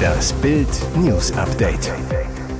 [0.00, 1.92] Das Bild News Update.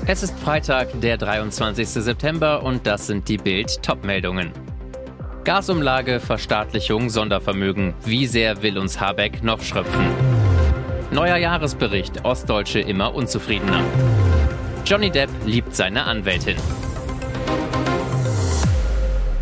[0.06, 1.88] Es ist Freitag, der 23.
[1.88, 4.53] September und das sind die Bild Topmeldungen.
[5.45, 7.95] Gasumlage, Verstaatlichung, Sondervermögen.
[8.04, 10.06] Wie sehr will uns Habeck noch schröpfen?
[11.11, 12.25] Neuer Jahresbericht.
[12.25, 13.82] Ostdeutsche immer unzufriedener.
[14.84, 16.57] Johnny Depp liebt seine Anwältin.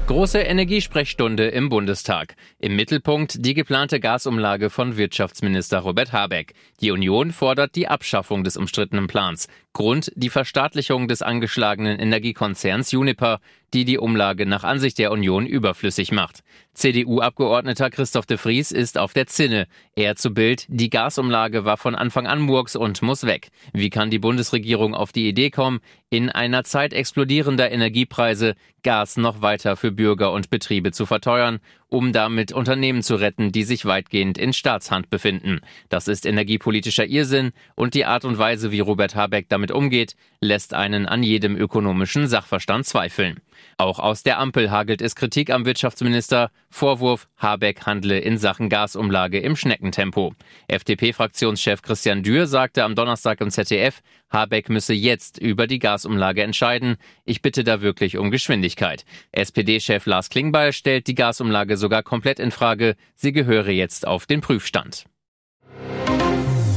[0.09, 2.35] Große Energiesprechstunde im Bundestag.
[2.59, 6.55] Im Mittelpunkt die geplante Gasumlage von Wirtschaftsminister Robert Habeck.
[6.81, 9.49] Die Union fordert die Abschaffung des umstrittenen Plans.
[9.75, 13.41] Grund die Verstaatlichung des angeschlagenen Energiekonzerns Uniper,
[13.75, 16.43] die die Umlage nach Ansicht der Union überflüssig macht.
[16.75, 19.67] CDU-Abgeordneter Christoph de Vries ist auf der Zinne.
[19.97, 23.49] Er zu Bild, die Gasumlage war von Anfang an Murks und muss weg.
[23.73, 29.43] Wie kann die Bundesregierung auf die Idee kommen, in einer Zeit explodierender Energiepreise Gas noch
[29.43, 34.39] weiter für Bürger und Betriebe zu verteuern um damit Unternehmen zu retten, die sich weitgehend
[34.39, 35.61] in Staatshand befinden.
[35.89, 40.75] Das ist energiepolitischer Irrsinn und die Art und Weise, wie Robert Habeck damit umgeht, lässt
[40.75, 43.41] einen an jedem ökonomischen Sachverstand zweifeln.
[43.77, 49.39] Auch aus der Ampel hagelt es Kritik am Wirtschaftsminister, Vorwurf, Habeck handle in Sachen Gasumlage
[49.39, 50.35] im Schneckentempo.
[50.69, 56.97] FDP-Fraktionschef Christian Dürr sagte am Donnerstag im ZDF, Habeck müsse jetzt über die Gasumlage entscheiden.
[57.25, 59.05] Ich bitte da wirklich um Geschwindigkeit.
[59.33, 62.97] SPD-Chef Lars Klingbeil stellt die Gasumlage sogar komplett in Frage.
[63.15, 65.05] Sie gehöre jetzt auf den Prüfstand.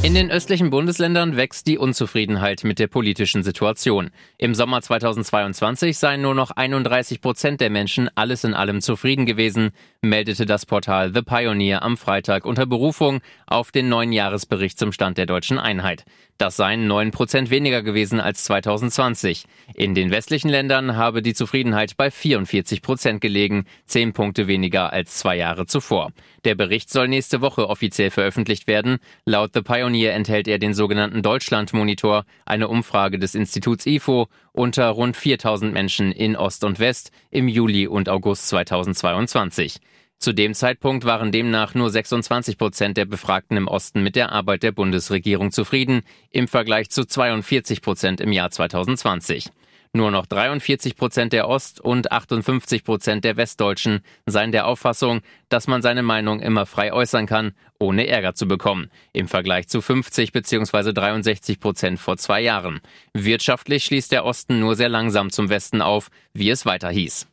[0.04, 4.10] In den östlichen Bundesländern wächst die Unzufriedenheit mit der politischen Situation.
[4.40, 9.70] Im Sommer 2022 seien nur noch 31 Prozent der Menschen alles in allem zufrieden gewesen,
[10.02, 15.20] meldete das Portal The Pioneer am Freitag unter Berufung auf den neuen Jahresbericht zum Stand
[15.20, 16.04] der deutschen Einheit.
[16.42, 19.46] Das seien 9 Prozent weniger gewesen als 2020.
[19.76, 25.20] In den westlichen Ländern habe die Zufriedenheit bei 44 Prozent gelegen, 10 Punkte weniger als
[25.20, 26.12] zwei Jahre zuvor.
[26.44, 28.98] Der Bericht soll nächste Woche offiziell veröffentlicht werden.
[29.24, 35.16] Laut The Pioneer enthält er den sogenannten Deutschland-Monitor, eine Umfrage des Instituts IFO unter rund
[35.16, 39.78] 4000 Menschen in Ost und West im Juli und August 2022.
[40.22, 44.62] Zu dem Zeitpunkt waren demnach nur 26 Prozent der Befragten im Osten mit der Arbeit
[44.62, 49.50] der Bundesregierung zufrieden, im Vergleich zu 42 Prozent im Jahr 2020.
[49.94, 55.66] Nur noch 43 Prozent der Ost- und 58 Prozent der Westdeutschen seien der Auffassung, dass
[55.66, 58.92] man seine Meinung immer frei äußern kann, ohne Ärger zu bekommen.
[59.14, 60.94] Im Vergleich zu 50 bzw.
[60.94, 62.80] 63 Prozent vor zwei Jahren.
[63.14, 67.28] Wirtschaftlich schließt der Osten nur sehr langsam zum Westen auf, wie es weiter hieß.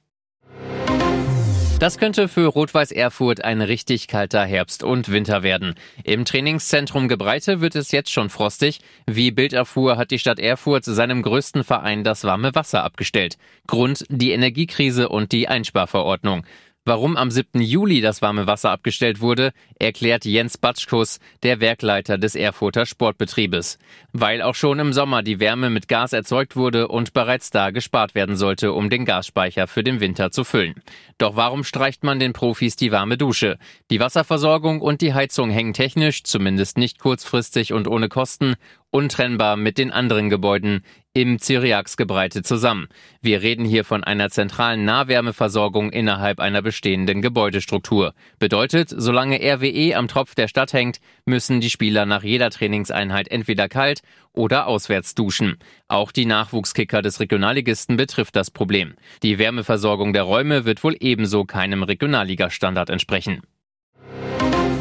[1.78, 5.76] Das könnte für Rot-Weiß Erfurt ein richtig kalter Herbst und Winter werden.
[6.02, 8.80] Im Trainingszentrum Gebreite wird es jetzt schon frostig.
[9.06, 13.38] Wie Bild erfuhr, hat die Stadt Erfurt seinem größten Verein das warme Wasser abgestellt.
[13.68, 16.44] Grund die Energiekrise und die Einsparverordnung.
[16.88, 17.60] Warum am 7.
[17.60, 23.78] Juli das warme Wasser abgestellt wurde, erklärt Jens Batschkus, der Werkleiter des Erfurter Sportbetriebes.
[24.14, 28.14] Weil auch schon im Sommer die Wärme mit Gas erzeugt wurde und bereits da gespart
[28.14, 30.76] werden sollte, um den Gasspeicher für den Winter zu füllen.
[31.18, 33.58] Doch warum streicht man den Profis die warme Dusche?
[33.90, 38.54] Die Wasserversorgung und die Heizung hängen technisch, zumindest nicht kurzfristig und ohne Kosten,
[38.90, 40.82] untrennbar mit den anderen Gebäuden
[41.12, 42.88] im Zyriaksgebreite zusammen.
[43.20, 48.14] Wir reden hier von einer zentralen Nahwärmeversorgung innerhalb einer bestehenden Gebäudestruktur.
[48.38, 53.68] Bedeutet, solange RWE am Tropf der Stadt hängt, müssen die Spieler nach jeder Trainingseinheit entweder
[53.68, 55.58] kalt oder auswärts duschen.
[55.88, 58.94] Auch die Nachwuchskicker des Regionalligisten betrifft das Problem.
[59.22, 63.42] Die Wärmeversorgung der Räume wird wohl ebenso keinem Regionalligastandard entsprechen.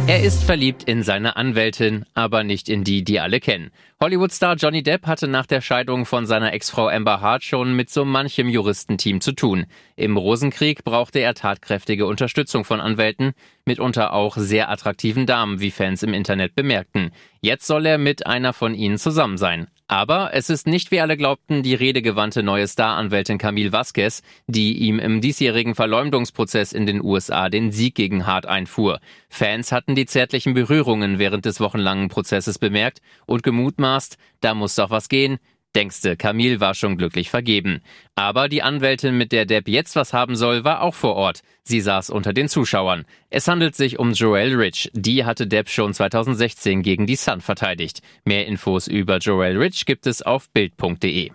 [0.07, 3.71] Er ist verliebt in seine Anwältin, aber nicht in die, die alle kennen.
[3.99, 8.05] Hollywood-Star Johnny Depp hatte nach der Scheidung von seiner Ex-Frau Amber Hart schon mit so
[8.05, 9.65] manchem Juristenteam zu tun.
[9.97, 13.33] Im Rosenkrieg brauchte er tatkräftige Unterstützung von Anwälten,
[13.67, 17.11] mitunter auch sehr attraktiven Damen, wie Fans im Internet bemerkten.
[17.41, 19.67] Jetzt soll er mit einer von ihnen zusammen sein.
[19.89, 24.99] Aber es ist nicht, wie alle glaubten, die redegewandte neue Staranwältin Camille Vasquez, die ihm
[24.99, 28.99] im diesjährigen Verleumdungsprozess in den USA den Sieg gegen Hart einfuhr.
[29.29, 34.89] Fans hatten die zärtlichen Berührungen während des wochenlangen Prozesses bemerkt und gemutmaßt, da muss doch
[34.89, 35.39] was gehen,
[35.75, 37.81] Denkste, Camille war schon glücklich vergeben.
[38.15, 41.41] Aber die Anwältin, mit der Depp jetzt was haben soll, war auch vor Ort.
[41.63, 43.05] Sie saß unter den Zuschauern.
[43.29, 44.89] Es handelt sich um Joelle Rich.
[44.93, 48.01] Die hatte Depp schon 2016 gegen die Sun verteidigt.
[48.25, 51.31] Mehr Infos über Joelle Rich gibt es auf Bild.de.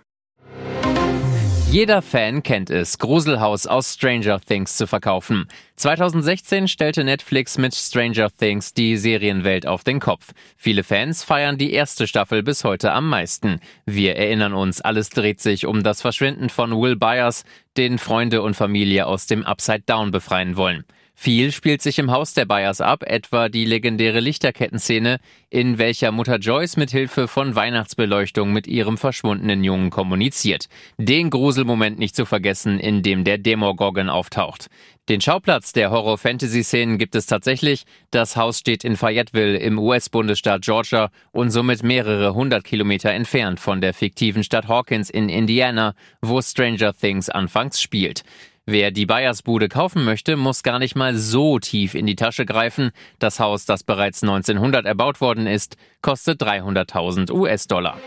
[1.73, 5.47] Jeder Fan kennt es, Gruselhaus aus Stranger Things zu verkaufen.
[5.77, 10.33] 2016 stellte Netflix mit Stranger Things die Serienwelt auf den Kopf.
[10.55, 13.59] Viele Fans feiern die erste Staffel bis heute am meisten.
[13.87, 17.43] Wir erinnern uns, alles dreht sich um das Verschwinden von Will Byers,
[17.75, 20.85] den Freunde und Familie aus dem Upside Down befreien wollen.
[21.15, 25.19] Viel spielt sich im Haus der Bayers ab, etwa die legendäre Lichterkettenszene,
[25.49, 30.65] in welcher Mutter Joyce mit Hilfe von Weihnachtsbeleuchtung mit ihrem verschwundenen Jungen kommuniziert.
[30.97, 34.67] Den Gruselmoment nicht zu vergessen, in dem der Demogorgon auftaucht.
[35.09, 37.83] Den Schauplatz der Horror-Fantasy-Szenen gibt es tatsächlich.
[38.09, 43.81] Das Haus steht in Fayetteville im US-Bundesstaat Georgia und somit mehrere hundert Kilometer entfernt von
[43.81, 48.23] der fiktiven Stadt Hawkins in Indiana, wo Stranger Things anfangs spielt.
[48.65, 52.91] Wer die Bayersbude kaufen möchte, muss gar nicht mal so tief in die Tasche greifen.
[53.19, 57.97] Das Haus, das bereits 1900 erbaut worden ist, kostet 300.000 US-Dollar.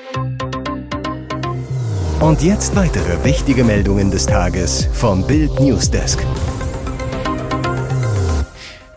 [2.20, 6.24] Und jetzt weitere wichtige Meldungen des Tages vom Bild Newsdesk.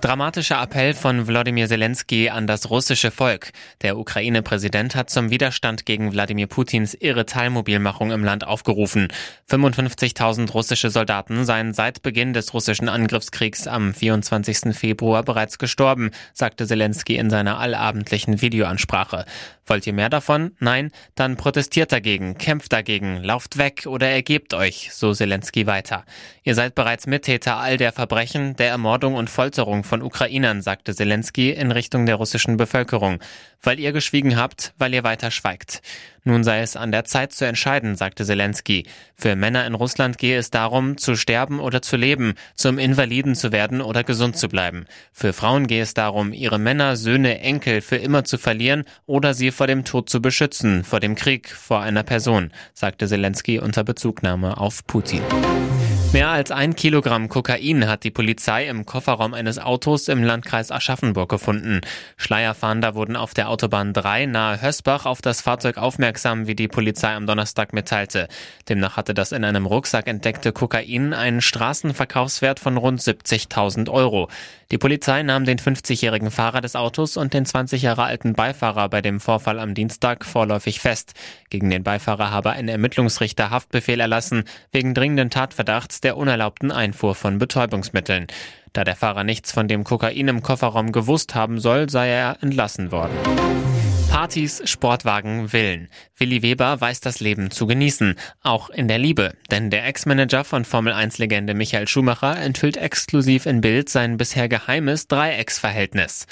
[0.02, 3.52] Dramatischer Appell von Wladimir Zelensky an das russische Volk.
[3.82, 9.10] Der Ukraine-Präsident hat zum Widerstand gegen Wladimir Putins irre Teilmobilmachung im Land aufgerufen.
[9.50, 14.74] 55.000 russische Soldaten seien seit Beginn des russischen Angriffskriegs am 24.
[14.74, 19.26] Februar bereits gestorben, sagte Zelensky in seiner allabendlichen Videoansprache.
[19.70, 20.56] Wollt ihr mehr davon?
[20.60, 20.92] Nein?
[21.14, 26.06] Dann protestiert dagegen, kämpft dagegen, lauft weg oder ergebt euch, so Zelensky weiter.
[26.44, 31.52] Ihr seid bereits Mittäter all der Verbrechen, der Ermordung und Folterung von Ukrainern, sagte Zelensky
[31.52, 33.20] in Richtung der russischen Bevölkerung.
[33.62, 35.82] Weil ihr geschwiegen habt, weil ihr weiter schweigt.
[36.24, 38.86] Nun sei es an der Zeit zu entscheiden, sagte Zelensky.
[39.16, 43.52] Für Männer in Russland gehe es darum, zu sterben oder zu leben, zum Invaliden zu
[43.52, 44.86] werden oder gesund zu bleiben.
[45.12, 49.52] Für Frauen gehe es darum, ihre Männer, Söhne, Enkel für immer zu verlieren oder sie
[49.52, 54.58] vor dem Tod zu beschützen, vor dem Krieg, vor einer Person, sagte Zelensky unter Bezugnahme
[54.58, 55.24] auf Putin.
[56.12, 61.30] Mehr als ein Kilogramm Kokain hat die Polizei im Kofferraum eines Autos im Landkreis Aschaffenburg
[61.30, 61.82] gefunden.
[62.18, 67.14] Schleierfahnder wurden auf der Autobahn 3 nahe Hösbach auf das Fahrzeug aufmerksam, wie die Polizei
[67.14, 68.28] am Donnerstag mitteilte.
[68.68, 74.30] Demnach hatte das in einem Rucksack entdeckte Kokain einen Straßenverkaufswert von rund 70.000 Euro.
[74.72, 79.02] Die Polizei nahm den 50-jährigen Fahrer des Autos und den 20 Jahre alten Beifahrer bei
[79.02, 81.14] dem Vorfall am Dienstag vorläufig fest.
[81.52, 87.38] Gegen den Beifahrer habe ein Ermittlungsrichter Haftbefehl erlassen, wegen dringenden Tatverdachts der unerlaubten Einfuhr von
[87.38, 88.28] Betäubungsmitteln.
[88.74, 92.92] Da der Fahrer nichts von dem Kokain im Kofferraum gewusst haben soll, sei er entlassen
[92.92, 93.18] worden.
[94.10, 95.88] Partys, Sportwagen, Villen.
[96.18, 99.34] Willi Weber weiß das Leben zu genießen, auch in der Liebe.
[99.52, 106.26] Denn der Ex-Manager von Formel-1-Legende Michael Schumacher enthüllt exklusiv in Bild sein bisher geheimes Dreiecksverhältnis.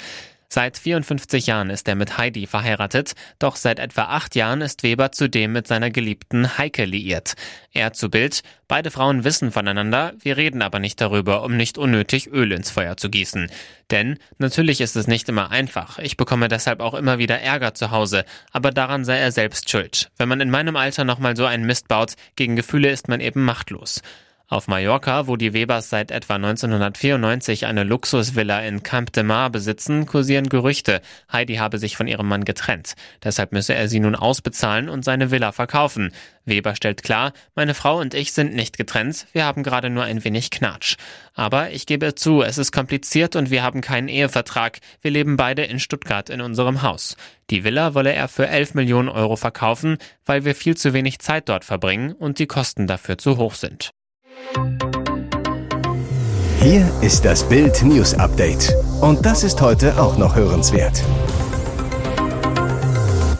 [0.50, 5.12] Seit 54 Jahren ist er mit Heidi verheiratet, doch seit etwa acht Jahren ist Weber
[5.12, 7.34] zudem mit seiner geliebten Heike liiert.
[7.70, 12.28] Er zu Bild, beide Frauen wissen voneinander, wir reden aber nicht darüber, um nicht unnötig
[12.28, 13.50] Öl ins Feuer zu gießen.
[13.90, 17.90] Denn natürlich ist es nicht immer einfach, ich bekomme deshalb auch immer wieder Ärger zu
[17.90, 20.10] Hause, aber daran sei er selbst schuld.
[20.16, 23.44] Wenn man in meinem Alter nochmal so einen Mist baut, gegen Gefühle ist man eben
[23.44, 24.00] machtlos.
[24.50, 30.06] Auf Mallorca, wo die Webers seit etwa 1994 eine Luxusvilla in Camp de Mar besitzen,
[30.06, 32.94] kursieren Gerüchte, Heidi habe sich von ihrem Mann getrennt.
[33.22, 36.14] Deshalb müsse er sie nun ausbezahlen und seine Villa verkaufen.
[36.46, 40.24] Weber stellt klar, meine Frau und ich sind nicht getrennt, wir haben gerade nur ein
[40.24, 40.96] wenig Knatsch.
[41.34, 44.78] Aber ich gebe zu, es ist kompliziert und wir haben keinen Ehevertrag.
[45.02, 47.18] Wir leben beide in Stuttgart in unserem Haus.
[47.50, 51.50] Die Villa wolle er für 11 Millionen Euro verkaufen, weil wir viel zu wenig Zeit
[51.50, 53.90] dort verbringen und die Kosten dafür zu hoch sind.
[56.60, 58.74] Hier ist das Bild News Update.
[59.00, 61.02] Und das ist heute auch noch hörenswert.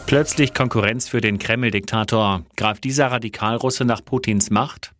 [0.07, 2.43] Plötzlich Konkurrenz für den Kreml-Diktator.
[2.55, 4.93] Greift dieser Radikalrusse nach Putins Macht?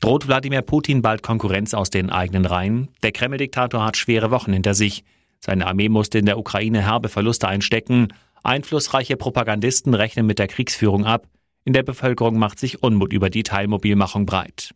[0.00, 2.88] Droht Wladimir Putin bald Konkurrenz aus den eigenen Reihen?
[3.02, 5.02] Der Kreml-Diktator hat schwere Wochen hinter sich.
[5.40, 8.12] Seine Armee musste in der Ukraine herbe Verluste einstecken.
[8.44, 11.26] Einflussreiche Propagandisten rechnen mit der Kriegsführung ab.
[11.64, 14.74] In der Bevölkerung macht sich Unmut über die Teilmobilmachung breit.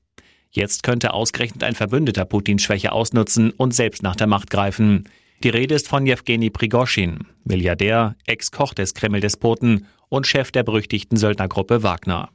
[0.50, 5.09] Jetzt könnte ausgerechnet ein Verbündeter Putins Schwäche ausnutzen und selbst nach der Macht greifen.
[5.43, 11.83] Die Rede ist von Jewgeni Prigoschin, Milliardär, Ex-Koch des Kreml-Despoten und Chef der berüchtigten Söldnergruppe
[11.83, 12.31] Wagner.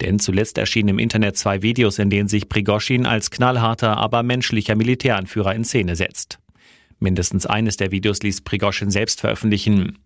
[0.00, 4.76] Denn zuletzt erschienen im Internet zwei Videos, in denen sich Prigoschin als knallharter, aber menschlicher
[4.76, 6.38] Militäranführer in Szene setzt.
[7.00, 9.98] Mindestens eines der Videos ließ Prigoschin selbst veröffentlichen.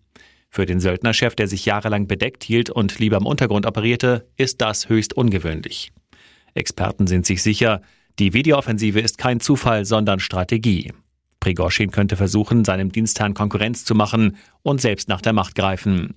[0.49, 4.89] Für den Söldnerchef, der sich jahrelang bedeckt hielt und lieber im Untergrund operierte, ist das
[4.89, 5.91] höchst ungewöhnlich.
[6.55, 7.81] Experten sind sich sicher,
[8.17, 10.93] die Videooffensive ist kein Zufall, sondern Strategie.
[11.41, 16.15] Prigoschin könnte versuchen, seinem Dienstherrn Konkurrenz zu machen und selbst nach der Macht greifen.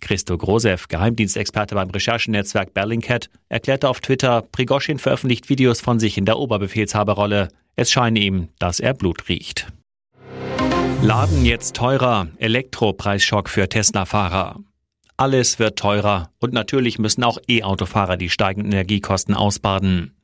[0.00, 6.24] Christo Grosev, Geheimdienstexperte beim Recherchenetzwerk Bellingcat, erklärte auf Twitter, Prigoschin veröffentlicht Videos von sich in
[6.24, 7.48] der Oberbefehlshaberrolle.
[7.74, 9.72] Es scheine ihm, dass er Blut riecht.
[11.02, 14.60] Laden jetzt teurer, Elektropreisschock für Tesla-Fahrer.
[15.20, 20.14] Alles wird teurer und natürlich müssen auch E-Autofahrer die steigenden Energiekosten ausbaden.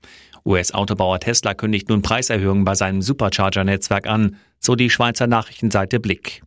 [0.46, 6.42] US-Autobauer Tesla kündigt nun Preiserhöhungen bei seinem Supercharger-Netzwerk an, so die Schweizer Nachrichtenseite Blick.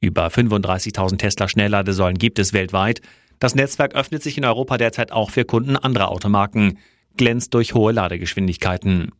[0.00, 3.00] Über 35.000 Tesla-Schnellladesäulen gibt es weltweit.
[3.38, 6.78] Das Netzwerk öffnet sich in Europa derzeit auch für Kunden anderer Automarken,
[7.16, 9.12] glänzt durch hohe Ladegeschwindigkeiten.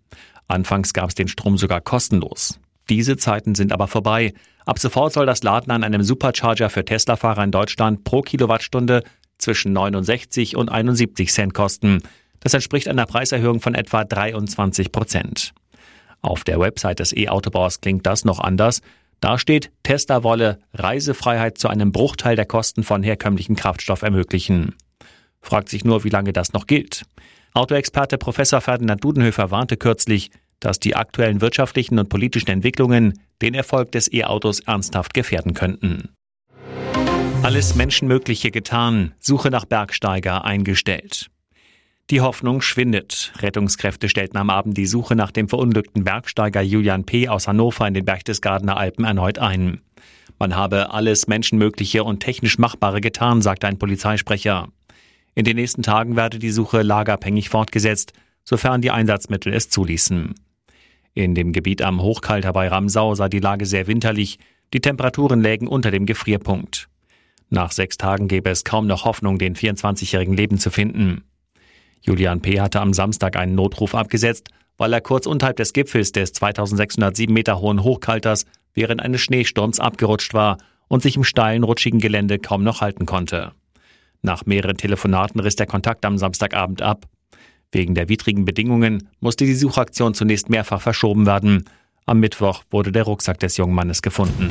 [0.49, 2.59] Anfangs gab es den Strom sogar kostenlos.
[2.89, 4.33] Diese Zeiten sind aber vorbei.
[4.65, 9.03] Ab sofort soll das Laden an einem Supercharger für Tesla-Fahrer in Deutschland pro Kilowattstunde
[9.39, 12.03] zwischen 69 und 71 Cent kosten.
[12.41, 15.53] Das entspricht einer Preiserhöhung von etwa 23 Prozent.
[16.21, 18.81] Auf der Website des E-Autobauers klingt das noch anders.
[19.21, 24.75] Da steht, Tesla wolle Reisefreiheit zu einem Bruchteil der Kosten von herkömmlichem Kraftstoff ermöglichen.
[25.41, 27.05] Fragt sich nur, wie lange das noch gilt.
[27.55, 30.31] Autoexperte Professor Ferdinand Dudenhöfer warnte kürzlich,
[30.61, 36.11] dass die aktuellen wirtschaftlichen und politischen Entwicklungen den Erfolg des E-Autos ernsthaft gefährden könnten.
[37.43, 41.31] Alles Menschenmögliche getan, Suche nach Bergsteiger eingestellt.
[42.11, 43.33] Die Hoffnung schwindet.
[43.39, 47.29] Rettungskräfte stellten am Abend die Suche nach dem verunglückten Bergsteiger Julian P.
[47.29, 49.83] aus Hannover in den Berchtesgadener Alpen erneut ein.
[50.39, 54.69] Man habe alles Menschenmögliche und technisch Machbare getan, sagte ein Polizeisprecher.
[55.35, 58.13] In den nächsten Tagen werde die Suche lagerabhängig fortgesetzt,
[58.43, 60.35] sofern die Einsatzmittel es zuließen.
[61.19, 64.39] In dem Gebiet am Hochkalter bei Ramsau sei die Lage sehr winterlich,
[64.73, 66.89] die Temperaturen lägen unter dem Gefrierpunkt.
[67.51, 71.25] Nach sechs Tagen gäbe es kaum noch Hoffnung, den 24-jährigen Leben zu finden.
[72.03, 72.61] Julian P.
[72.61, 77.59] hatte am Samstag einen Notruf abgesetzt, weil er kurz unterhalb des Gipfels des 2607 Meter
[77.59, 82.81] hohen Hochkalters während eines Schneesturms abgerutscht war und sich im steilen, rutschigen Gelände kaum noch
[82.81, 83.51] halten konnte.
[84.23, 87.09] Nach mehreren Telefonaten riss der Kontakt am Samstagabend ab.
[87.73, 91.65] Wegen der widrigen Bedingungen musste die Suchaktion zunächst mehrfach verschoben werden.
[92.07, 94.49] Am Mittwoch wurde der Rucksack des jungen Mannes gefunden.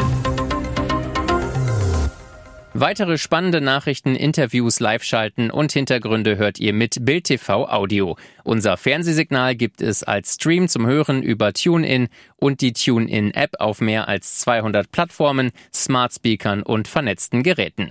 [2.80, 8.16] Weitere spannende Nachrichten, Interviews, Live-Schalten und Hintergründe hört ihr mit Bild TV Audio.
[8.44, 14.08] Unser Fernsehsignal gibt es als Stream zum Hören über TuneIn und die TuneIn-App auf mehr
[14.08, 17.86] als 200 Plattformen, Smart Speakern und vernetzten Geräten.